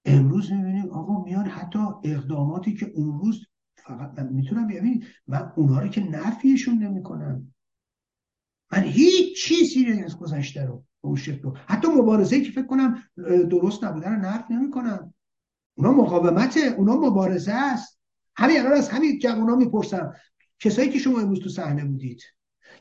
امروز 0.05 0.53
می‌بینیم 0.53 0.91
آقا 0.91 1.25
میان 1.25 1.47
حتی 1.47 1.79
اقداماتی 2.05 2.75
که 2.75 2.87
اون 2.87 3.21
روز 3.21 3.47
فقط 3.77 4.19
من 4.19 4.33
می‌تونم 4.33 4.67
ببینید 4.67 5.05
من 5.27 5.53
اونها 5.57 5.81
رو 5.81 5.89
که 5.89 6.01
نفیشون 6.01 6.79
نمی‌کنم. 6.79 7.55
من 8.73 8.83
هیچ 8.83 9.45
چیزی 9.45 10.03
از 10.05 10.19
گذشته 10.19 10.65
رو 10.65 10.77
به 10.77 11.09
اون 11.09 11.17
شکل. 11.17 11.51
حتی 11.67 11.89
مبارزه 11.89 12.41
که 12.41 12.51
فکر 12.51 12.67
کنم 12.67 13.03
درست 13.51 13.85
نبودن 13.85 14.13
رو 14.13 14.21
نفی 14.21 14.55
نمی‌کنم. 14.55 15.15
اونا 15.75 15.93
مقاومت 15.93 16.57
اونا 16.77 16.97
مبارزه 16.97 17.53
است. 17.53 18.01
همین 18.37 18.61
الان 18.61 18.73
از 18.73 18.89
همین 18.89 19.19
جوونا 19.19 19.57
می‌پرسم. 19.57 20.13
کسایی 20.59 20.91
که 20.91 20.99
شما 20.99 21.21
امروز 21.21 21.41
تو 21.41 21.49
صحنه 21.49 21.85
بودید 21.85 22.23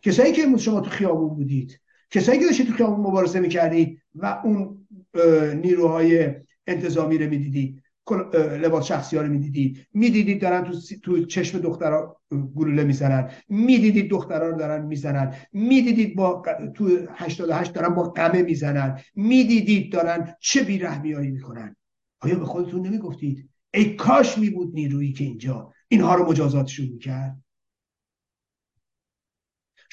کسایی 0.02 0.34
که 0.34 0.44
امروز 0.44 0.62
شما 0.62 0.82
تو 0.82 0.90
خیابون 0.90 1.30
بودید 1.30 1.80
کسایی 2.10 2.40
که 2.40 2.46
داشتید 2.46 2.68
تو 2.68 2.74
خیابون 2.74 3.00
مبارزه 3.00 3.40
می‌کردید 3.40 4.02
و 4.16 4.42
اون 4.44 4.88
نیروهای 5.56 6.36
انتظامی 6.68 7.18
رو 7.18 7.30
می‌دیدید 7.30 7.83
لباس 8.36 8.86
شخصی 8.86 9.18
ها 9.18 9.22
رو 9.22 9.30
می‌دیدید 9.32 9.88
می‌دیدید 9.94 10.42
دارن 10.42 10.64
تو, 10.64 10.80
تو 11.04 11.26
چشم 11.26 11.60
دخترها 11.60 12.22
گلوله 12.56 12.84
می‌زنن. 12.84 13.30
می‌دیدید 13.50 14.10
دخترها 14.10 14.48
رو 14.48 14.58
دارن 14.58 14.86
می‌زنن. 14.86 15.36
می‌دیدید 15.54 16.16
با 16.16 16.44
تو 16.76 16.90
88 17.16 17.74
دارن 17.74 17.96
با 17.96 18.04
قمه 18.04 18.44
می‌زنن. 18.44 19.00
می‌دیدید 19.16 19.92
دارن 19.92 20.36
چه 20.40 20.64
بیرحمیایی 20.64 21.32
می‌کنن. 21.32 21.76
آیا 22.22 22.40
به 22.40 22.46
خودتون 22.46 22.88
نمی‌گفتید؟ 22.88 23.50
ای 23.74 23.96
کاش 23.96 24.38
می 24.38 24.50
بود 24.50 24.74
نیرویی 24.74 25.14
که 25.14 25.24
اینجا 25.24 25.74
اینها 25.88 26.16
رو 26.16 26.30
مجازاتشون 26.30 26.88
می‌کرد؟ 26.88 27.43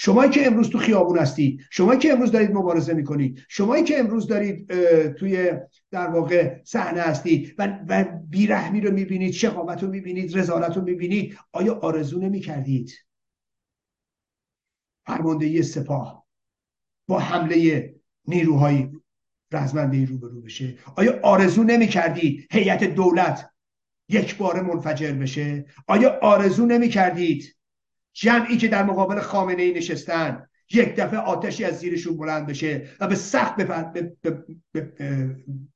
شمایی 0.03 0.31
که 0.31 0.47
امروز 0.47 0.71
تو 0.71 0.79
خیابون 0.79 1.19
هستید 1.19 1.61
شمایی 1.71 1.99
که 1.99 2.13
امروز 2.13 2.33
دارید 2.33 2.51
مبارزه 2.51 2.95
می‌کنید 2.95 3.45
شمایی 3.49 3.85
که 3.85 3.99
امروز 3.99 4.27
دارید 4.27 4.73
توی 5.15 5.53
در 5.91 6.07
واقع 6.07 6.61
صحنه 6.65 7.01
هستید 7.01 7.55
و, 7.59 7.79
و 7.89 8.05
بیرحمی 8.29 8.81
رو 8.81 8.93
می‌بینید 8.93 9.33
شقامت 9.33 9.83
رو 9.83 9.89
می‌بینید 9.89 10.39
رزالت 10.39 10.77
رو 10.77 10.83
می‌بینید 10.83 11.39
آیا 11.53 11.75
آرزو 11.75 12.21
نمی‌کردید؟ 12.21 12.93
فرماندهی 15.07 15.63
سپاه 15.63 16.27
با 17.09 17.19
حمله 17.19 17.95
نیروهای 18.27 18.89
رزمنده 19.53 20.05
روبرو 20.05 20.41
بشه. 20.41 20.79
آیا 20.97 21.21
آرزو 21.23 21.65
نمی 21.65 21.87
کردید 21.87 22.49
هیئت 22.51 22.85
دولت 22.85 23.51
یک 24.09 24.37
بار 24.37 24.63
منفجر 24.63 25.13
بشه؟ 25.13 25.67
آیا 25.87 26.19
آرزو 26.23 26.67
نمی 26.67 26.89
کردید 26.89 27.57
جمعی 28.13 28.57
که 28.57 28.69
در 28.69 28.83
مقابل 28.85 29.21
خامنه 29.21 29.63
ای 29.63 29.73
نشستن 29.73 30.47
یک 30.73 30.97
دفعه 30.97 31.19
آتشی 31.19 31.65
از 31.65 31.79
زیرشون 31.79 32.17
بلند 32.17 32.47
بشه 32.47 32.89
و 33.01 33.07
به 33.09 33.15
سخت 33.15 33.57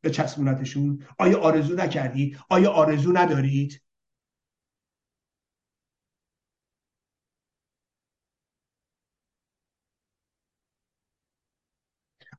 به 0.01 0.11
چسبونتشون. 0.11 1.03
آیا 1.19 1.39
آرزو 1.41 1.75
نکردید؟ 1.75 2.39
آیا 2.49 2.71
آرزو 2.71 3.13
ندارید؟ 3.13 3.81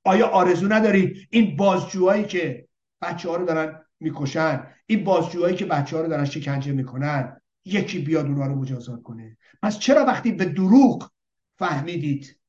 آیا 0.04 0.28
آرزو 0.28 0.68
ندارید؟ 0.68 1.28
این 1.30 1.56
بازجوهایی 1.56 2.26
که 2.26 2.68
بچه 3.02 3.30
ها 3.30 3.36
رو 3.36 3.46
دارن 3.46 3.86
می‌کشن 4.00 4.68
این 4.86 5.04
بازجوهایی 5.04 5.56
که 5.56 5.66
بچه 5.66 5.96
ها 5.96 6.02
رو 6.02 6.10
دارن 6.10 6.26
شکنجه 6.26 6.72
می‌کنن 6.72 7.42
یکی 7.66 8.00
بیاد 8.00 8.26
اونها 8.26 8.48
رو 8.48 8.56
مجازات 8.56 9.04
کنه. 9.04 9.38
پس 9.62 9.80
چرا 9.80 10.06
وقتی 10.06 10.32
به 10.32 10.46
دروغ 10.46 11.12
فهمیدید 11.58 12.40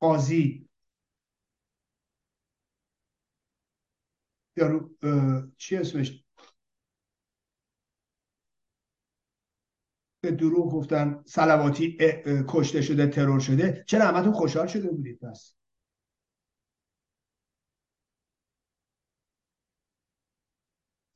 قاضی 0.00 0.68
یارو 4.56 4.90
چی 5.56 5.76
اسمش؟ 5.76 6.24
به 10.22 10.30
دروغ 10.30 10.72
گفتن 10.72 11.22
سلواتی 11.26 11.98
کشته 12.48 12.82
شده 12.82 13.06
ترور 13.06 13.40
شده 13.40 13.84
چرا 13.86 14.06
همتون 14.06 14.32
خوشحال 14.32 14.66
شده 14.66 14.90
بودید 14.90 15.18
پس؟ 15.18 15.54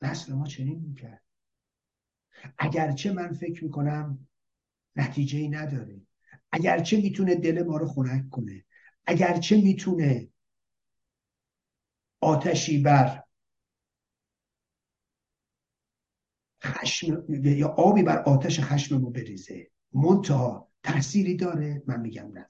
نسل 0.02 0.32
ما 0.32 0.46
چنین 0.46 0.80
می‌کرد. 0.80 1.23
اگرچه 2.58 3.12
من 3.12 3.32
فکر 3.32 3.64
می‌کنم 3.64 4.28
نتیجه 4.96 5.38
ای 5.38 5.48
نداره. 5.48 6.00
اگرچه 6.52 6.96
می‌تونه 6.96 7.34
دل 7.34 7.62
ما 7.62 7.76
رو 7.76 7.88
خنک 7.88 8.28
کنه. 8.30 8.64
اگرچه 9.06 9.56
می‌تونه 9.56 10.28
آتشی 12.20 12.82
بر 12.82 13.24
خشم 16.64 17.24
یا 17.30 17.68
آبی 17.68 18.02
بر 18.02 18.18
آتش 18.18 18.60
خشم 18.60 18.98
ما 18.98 19.10
بریزه. 19.10 19.70
منتها 19.92 20.68
تأثیری 20.82 21.36
داره. 21.36 21.82
من 21.86 22.00
میگم 22.00 22.26
نداره 22.28 22.48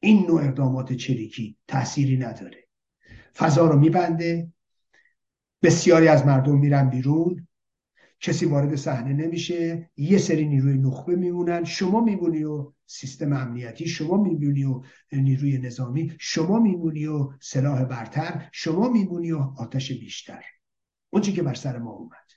این 0.00 0.26
نوع 0.26 0.42
اقدامات 0.42 0.92
چریکی 0.92 1.56
تأثیری 1.68 2.16
نداره. 2.16 2.68
فضا 3.34 3.66
رو 3.66 3.78
میبنده. 3.78 4.52
بسیاری 5.62 6.08
از 6.08 6.26
مردم 6.26 6.58
میرن 6.58 6.90
بیرون. 6.90 7.48
کسی 8.20 8.46
وارد 8.46 8.76
صحنه 8.76 9.12
نمیشه 9.12 9.90
یه 9.96 10.18
سری 10.18 10.48
نیروی 10.48 10.78
نخبه 10.78 11.16
میمونن 11.16 11.64
شما 11.64 12.00
میمونی 12.00 12.44
و 12.44 12.72
سیستم 12.86 13.32
امنیتی 13.32 13.86
شما 13.86 14.22
میمونی 14.22 14.64
و 14.64 14.82
نیروی 15.12 15.58
نظامی 15.58 16.16
شما 16.20 16.58
میمونی 16.58 17.06
و 17.06 17.32
سلاح 17.40 17.84
برتر 17.84 18.48
شما 18.52 18.88
میمونی 18.88 19.32
و 19.32 19.38
آتش 19.38 19.92
بیشتر. 19.92 20.44
اون 21.10 21.22
که 21.22 21.42
بر 21.42 21.54
سر 21.54 21.78
ما 21.78 21.90
اومد. 21.90 22.30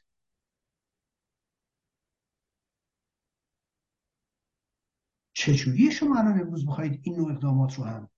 چجوری 5.34 5.92
شما 5.92 6.20
الان 6.20 6.40
امروز 6.40 6.66
می‌خواهید 6.66 7.00
این 7.04 7.16
نوع 7.16 7.32
اقدامات 7.32 7.76
رو 7.76 7.84
هم؟ 7.84 8.10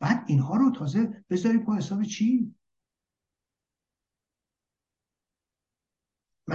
بعد 0.00 0.24
اینها 0.26 0.56
رو 0.56 0.70
تازه 0.70 1.24
بذارید 1.30 1.64
با 1.64 1.76
حساب 1.76 2.04
چی؟ 2.04 2.55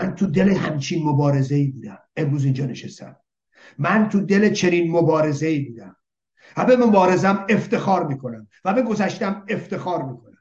من 0.02 0.16
تو 0.16 0.28
دل 0.28 0.50
همچین 0.50 1.04
مبارزه 1.04 1.56
ای 1.56 1.68
بودم. 1.68 2.00
امروز 2.16 2.46
اینجا 2.46 2.66
نشستم. 2.66 3.16
من 3.78 4.10
تو 4.10 4.22
دل 4.22 4.54
چنین 4.54 4.92
مبارزه 4.92 5.48
ای 5.48 5.60
بودم. 5.60 5.96
و 6.58 6.66
به 6.66 6.76
مبارزم 6.76 7.46
افتخار 7.50 8.08
می‌کنم 8.08 8.48
و 8.66 8.74
به 8.74 8.82
گذشتم 8.82 9.46
افتخار 9.50 10.04
می‌کنم. 10.04 10.38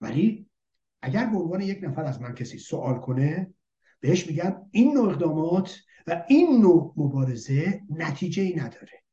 ولی 0.00 0.50
اگر 1.02 1.26
به 1.26 1.36
عنوان 1.36 1.60
یک 1.60 1.78
نفر 1.82 2.04
از 2.04 2.20
من 2.20 2.34
کسی 2.34 2.58
سوال 2.58 3.00
کنه 3.00 3.54
بهش 4.00 4.26
میگم 4.26 4.56
این 4.70 4.94
نوع 4.94 5.10
اقدامات 5.10 5.76
و 6.06 6.24
این 6.28 6.60
نوع 6.60 6.94
مبارزه 6.96 7.82
نتیجه 7.90 8.42
ای 8.42 8.54
نداره. 8.56 9.03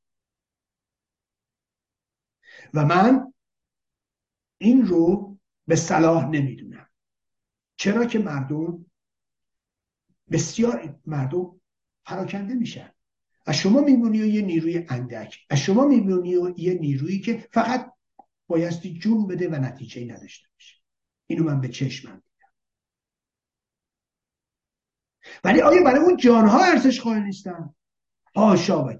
و 2.73 2.85
من 2.85 3.33
این 4.57 4.85
رو 4.85 5.37
به 5.67 5.75
صلاح 5.75 6.29
نمی‌دونم. 6.29 6.89
چرا 7.77 8.05
که 8.05 8.19
مردم 8.19 8.85
بسیار 10.31 10.99
مردم 11.05 11.61
پراکنده 12.05 12.53
میشن. 12.53 12.91
از 13.45 13.55
شما 13.55 13.81
میبونی 13.81 14.21
و 14.21 14.25
یه 14.25 14.41
نیروی 14.41 14.85
اندک. 14.89 15.37
از 15.49 15.59
شما 15.59 15.85
میبونی 15.85 16.35
و 16.35 16.59
یه 16.59 16.73
نیرویی 16.73 17.19
که 17.19 17.47
فقط 17.51 17.93
بایستی 18.47 18.99
جون 18.99 19.27
بده 19.27 19.49
و 19.49 19.55
نتیجه 19.55 20.05
نداشته 20.05 20.47
باشه. 20.53 20.75
اینو 21.27 21.43
من 21.43 21.61
به 21.61 21.67
چشمم 21.67 22.11
دیدم 22.11 22.51
ولی 25.43 25.61
آیا 25.61 25.83
برای 25.83 25.99
اون 25.99 26.17
جانها 26.17 26.63
ارزش 26.63 27.01
قائل 27.01 27.21
نیستن؟ 27.21 27.75
هاشا 28.35 28.85
و 28.85 28.93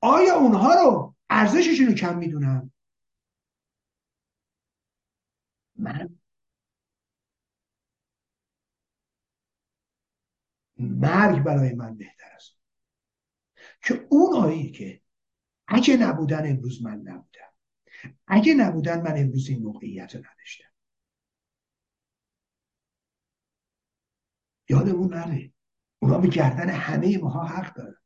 آیا 0.00 0.34
اونها 0.34 0.74
رو 0.74 1.15
ارزششون 1.30 1.86
رو 1.86 1.94
کم 1.94 2.18
می‌دونم. 2.18 2.72
من. 5.76 6.18
مرگ 10.78 11.42
برای 11.42 11.74
من 11.74 11.96
بهتر 11.96 12.30
است. 12.34 12.56
که 13.82 14.06
اون 14.10 14.36
آیی 14.36 14.70
که 14.70 15.02
اگه 15.68 15.96
نبودن 15.96 16.50
امروز 16.50 16.82
من 16.82 16.98
نبودم. 16.98 17.52
اگه 18.26 18.54
نبودن 18.54 19.02
من 19.02 19.20
امروز 19.20 19.48
این 19.48 19.62
موقعیت 19.62 20.14
رو 20.16 20.20
نداشتم. 20.20 20.68
یادمون 24.68 25.14
نره. 25.14 25.52
اونا 25.98 26.18
به 26.18 26.28
گردن 26.28 26.68
همه 26.68 27.18
ماها 27.18 27.44
حق 27.44 27.74
دارن. 27.74 27.96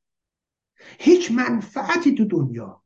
هیچ 0.99 1.31
منفعتی 1.31 2.15
تو 2.15 2.25
دنیا 2.25 2.80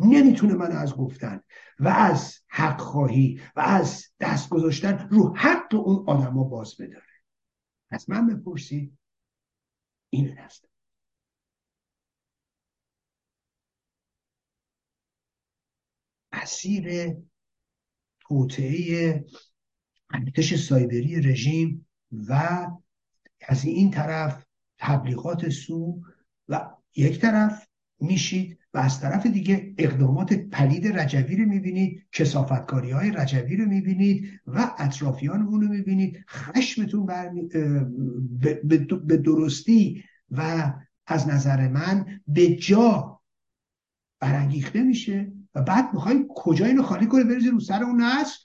نمی‌تونه 0.00 0.54
من 0.54 0.72
از 0.72 0.94
گفتن 0.94 1.40
و 1.78 1.88
از 1.88 2.40
حق 2.48 2.80
خواهی 2.80 3.40
و 3.56 3.60
از 3.60 4.06
دست 4.20 4.48
گذاشتن 4.48 5.08
رو 5.10 5.36
حق 5.36 5.74
اون 5.74 6.04
آدما 6.08 6.44
باز 6.44 6.76
بداره. 6.76 7.02
از 7.90 8.10
من 8.10 8.26
بپرسید 8.26 8.98
این 10.10 10.38
هست 10.38 10.64
اسیر 16.32 17.16
توطعه 18.20 19.24
ارتش 20.10 20.54
سایبری 20.54 21.20
رژیم 21.20 21.86
و 22.28 22.66
از 23.40 23.64
این 23.64 23.90
طرف 23.90 24.44
تبلیغات 24.78 25.48
سو 25.48 26.02
و 26.48 26.76
یک 26.96 27.20
طرف 27.20 27.68
میشید 28.00 28.59
و 28.74 28.78
از 28.78 29.00
طرف 29.00 29.26
دیگه 29.26 29.74
اقدامات 29.78 30.32
پلید 30.32 30.98
رجوی 30.98 31.36
رو 31.36 31.48
می‌بینید 31.48 32.06
کسافتکاری 32.12 32.90
های 32.90 33.10
رجوی 33.10 33.56
رو 33.56 33.68
می‌بینید 33.68 34.40
و 34.46 34.70
اطرافیان 34.78 35.42
اون 35.42 35.62
رو 35.62 35.68
می‌بینید. 35.68 36.24
خشمتون 36.28 37.06
به 39.06 39.16
درستی 39.16 40.04
و 40.30 40.72
از 41.06 41.28
نظر 41.28 41.68
من 41.68 42.20
به 42.26 42.48
جا 42.56 43.20
برانگیخته 44.20 44.82
میشه. 44.82 45.32
و 45.54 45.62
بعد 45.62 45.94
می‌خوای 45.94 46.26
کجا 46.28 46.66
اینو 46.66 46.82
خالی 46.82 47.06
کنه 47.06 47.24
بریزی 47.24 47.50
رو 47.50 47.60
سر 47.60 47.82
اون 47.82 48.02
نسل. 48.02 48.38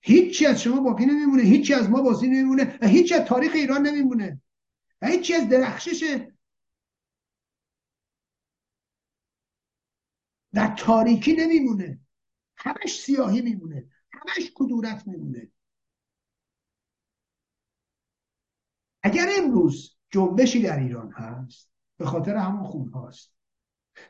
هیچی 0.00 0.46
از 0.46 0.62
شما 0.62 0.80
باقی 0.80 1.06
نمیمونه. 1.06 1.42
هیچی 1.42 1.74
از 1.74 1.90
ما 1.90 2.02
باقی 2.02 2.28
نمیمونه. 2.28 2.78
و 2.82 2.86
هیچی 2.86 3.14
از 3.14 3.24
تاریخ 3.24 3.52
ایران 3.54 3.86
نمیمونه. 3.86 4.40
و 5.02 5.06
هیچی 5.06 5.34
از 5.34 5.48
درخشش 5.48 6.18
در 10.52 10.74
تاریکی 10.78 11.32
نمیمونه. 11.32 12.00
همش 12.56 13.00
سیاهی 13.00 13.40
میمونه. 13.40 13.90
همش 14.12 14.50
کدورت 14.54 15.06
میمونه. 15.06 15.52
اگر 19.02 19.26
امروز 19.38 19.96
جنبشی 20.10 20.62
در 20.62 20.78
ایران 20.78 21.12
هست 21.12 21.70
به 21.96 22.06
خاطر 22.06 22.36
همون 22.36 22.64
خون 22.64 22.88
هاست. 22.88 23.34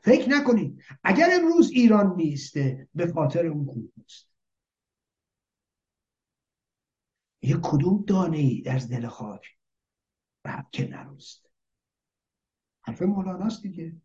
فکر 0.02 0.28
نکنید 0.28 0.82
اگر 1.04 1.28
امروز 1.32 1.70
ایران 1.70 2.16
نیسته 2.16 2.88
به 2.94 3.12
خاطر 3.12 3.46
اون 3.46 3.66
خون 3.66 3.92
هاست. 3.96 4.30
یه 7.42 7.56
کدوم 7.62 8.04
دانه 8.04 8.38
ای 8.38 8.62
در 8.62 8.78
دل 8.78 9.08
خاک 9.08 9.46
رب 10.44 10.66
که 10.72 10.88
نروست 10.88 11.46
حرف 12.82 13.02
مولاناست 13.02 13.62
دیگه. 13.62 13.96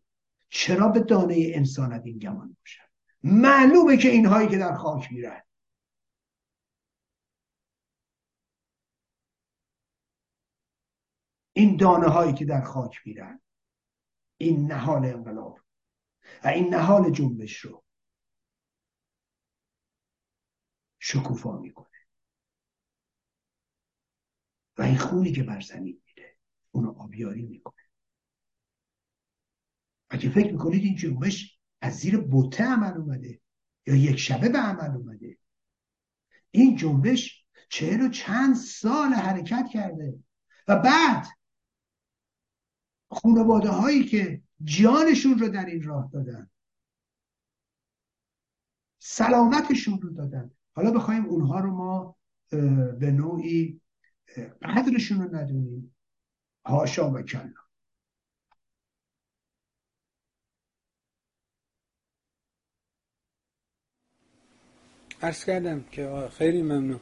چرا 0.56 0.88
به 0.88 1.00
دانه 1.00 1.36
انسان 1.38 1.92
این 1.92 2.18
گمان 2.18 2.56
باشد؟ 2.60 2.88
معلومه 3.22 3.96
که 3.96 4.08
اینهایی 4.08 4.48
که 4.48 4.58
در 4.58 4.74
خاک 4.74 5.12
میرن. 5.12 5.42
این 11.52 11.76
دانه 11.76 12.08
هایی 12.08 12.34
که 12.34 12.44
در 12.44 12.60
خاک 12.60 13.00
میرن 13.04 13.40
این 14.36 14.72
نهال 14.72 15.04
انقلاب 15.04 15.60
و 16.44 16.48
این 16.48 16.74
نهال 16.74 17.10
جنبش 17.10 17.56
رو 17.56 17.84
شکوفا 20.98 21.58
می‌کنه. 21.58 21.86
و 24.78 24.82
این 24.82 24.98
خونی 24.98 25.32
که 25.32 25.42
بر 25.42 25.60
زمین 25.60 26.02
میره 26.06 26.36
اونو 26.70 26.90
آبیاری 26.98 27.42
می‌کنه. 27.42 27.85
اگه 30.10 30.30
فکر 30.30 30.52
می‌کنید 30.52 30.84
این 30.84 30.96
جنبش 30.96 31.58
از 31.80 31.96
زیر 31.96 32.18
بوته 32.18 32.64
عمل 32.64 32.92
اومده 32.92 33.40
یا 33.86 33.94
یک 33.94 34.16
شبه 34.16 34.48
به 34.48 34.58
عمل 34.58 34.96
اومده. 34.96 35.38
این 36.50 36.76
جنبش 36.76 37.44
چهل 37.68 38.06
و 38.06 38.08
چند 38.08 38.56
سال 38.56 39.12
حرکت 39.12 39.66
کرده. 39.72 40.18
و 40.68 40.76
بعد 40.76 41.26
خانواده 43.10 43.68
هایی 43.68 44.04
که 44.04 44.42
جانشون 44.64 45.38
رو 45.38 45.48
در 45.48 45.66
این 45.66 45.82
راه 45.82 46.10
دادن 46.12 46.50
سلامتشون 48.98 50.00
رو 50.00 50.10
دادن. 50.10 50.50
حالا 50.72 50.90
بخوایم 50.90 51.26
اونها 51.26 51.60
رو 51.60 51.70
ما 51.70 52.16
به 52.98 53.10
نوعی 53.10 53.80
قدرشون 54.62 55.22
رو 55.22 55.36
ندونیم. 55.36 55.96
هاشا 56.66 57.10
و 57.10 57.22
کلا. 57.22 57.65
ارز 65.22 65.44
کردم 65.44 65.84
که 65.92 66.28
خیلی 66.38 66.62
ممنون. 66.62 67.00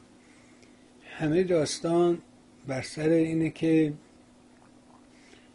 همه 1.17 1.43
داستان 1.43 2.21
بر 2.67 2.81
سر 2.81 3.09
اینه 3.09 3.49
که 3.49 3.93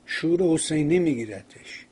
شور 0.07 0.43
حسینی 0.43 0.99
میگیرتش 0.99 1.87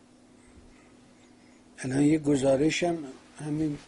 الان 1.78 2.02
یه 2.02 2.18
گزارشم 2.18 2.98
همین 3.38 3.78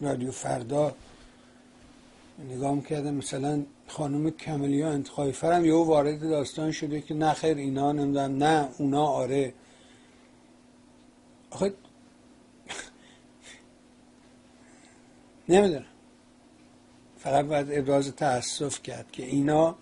رادیو 0.00 0.30
فردا 0.30 0.94
نگاه 2.48 2.84
کردم 2.84 3.14
مثلا 3.14 3.62
خانم 3.86 4.30
کملیا 4.30 4.90
انتخابی 4.90 5.32
فرم 5.32 5.64
یه 5.64 5.74
وارد 5.74 6.20
داستان 6.20 6.72
شده 6.72 7.00
که 7.00 7.14
نه 7.14 7.32
خیر 7.32 7.56
اینا 7.56 7.92
نمی‌دونم 7.92 8.44
نه 8.44 8.68
اونا 8.78 9.06
آره. 9.06 9.54
آخه 11.50 11.72
نمی‌دونم. 15.48 15.84
فقط 17.22 17.44
باید 17.44 17.66
ابراز 17.70 18.16
تاسف 18.16 18.82
کرد 18.82 19.12
که 19.12 19.22
اینا 19.22 19.76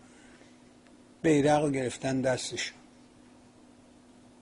بیرق 1.22 1.62
رو 1.62 1.70
گرفتن 1.70 2.20
دستشون. 2.20 2.77